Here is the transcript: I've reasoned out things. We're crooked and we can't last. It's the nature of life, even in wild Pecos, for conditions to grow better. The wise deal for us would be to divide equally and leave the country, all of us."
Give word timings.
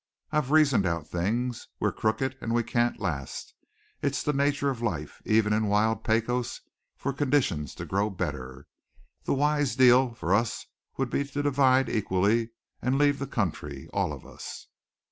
I've 0.31 0.49
reasoned 0.49 0.87
out 0.87 1.05
things. 1.05 1.67
We're 1.79 1.91
crooked 1.91 2.35
and 2.41 2.55
we 2.55 2.63
can't 2.63 2.99
last. 2.99 3.53
It's 4.01 4.23
the 4.23 4.33
nature 4.33 4.71
of 4.71 4.81
life, 4.81 5.21
even 5.25 5.53
in 5.53 5.67
wild 5.67 6.03
Pecos, 6.03 6.61
for 6.97 7.13
conditions 7.13 7.75
to 7.75 7.85
grow 7.85 8.09
better. 8.09 8.65
The 9.25 9.35
wise 9.35 9.75
deal 9.75 10.15
for 10.15 10.33
us 10.33 10.65
would 10.97 11.11
be 11.11 11.23
to 11.23 11.43
divide 11.43 11.87
equally 11.87 12.49
and 12.81 12.97
leave 12.97 13.19
the 13.19 13.27
country, 13.27 13.87
all 13.93 14.11
of 14.11 14.25
us." 14.25 14.65